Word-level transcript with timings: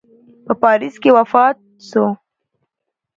په 0.45 0.53
پاریس 0.61 0.95
کې 1.01 1.09
وفات 1.17 1.55
سو. 1.89 2.05